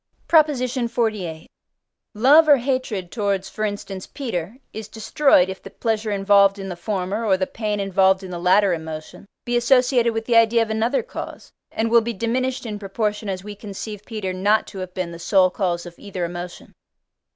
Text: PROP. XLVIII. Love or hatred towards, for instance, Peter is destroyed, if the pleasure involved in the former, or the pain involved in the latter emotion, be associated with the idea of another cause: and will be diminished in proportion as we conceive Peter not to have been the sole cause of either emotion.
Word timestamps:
PROP. 0.27 0.47
XLVIII. 0.49 1.45
Love 2.15 2.47
or 2.49 2.57
hatred 2.57 3.11
towards, 3.11 3.49
for 3.49 3.63
instance, 3.63 4.07
Peter 4.07 4.57
is 4.73 4.87
destroyed, 4.87 5.47
if 5.47 5.61
the 5.61 5.69
pleasure 5.69 6.09
involved 6.09 6.57
in 6.57 6.69
the 6.69 6.75
former, 6.75 7.23
or 7.23 7.37
the 7.37 7.45
pain 7.45 7.79
involved 7.79 8.23
in 8.23 8.31
the 8.31 8.39
latter 8.39 8.73
emotion, 8.73 9.27
be 9.45 9.55
associated 9.55 10.11
with 10.15 10.25
the 10.25 10.35
idea 10.35 10.63
of 10.63 10.71
another 10.71 11.03
cause: 11.03 11.51
and 11.71 11.91
will 11.91 12.01
be 12.01 12.13
diminished 12.13 12.65
in 12.65 12.79
proportion 12.79 13.29
as 13.29 13.43
we 13.43 13.53
conceive 13.53 14.01
Peter 14.07 14.33
not 14.33 14.65
to 14.65 14.79
have 14.79 14.95
been 14.95 15.11
the 15.11 15.19
sole 15.19 15.51
cause 15.51 15.85
of 15.85 15.93
either 15.99 16.25
emotion. 16.25 16.73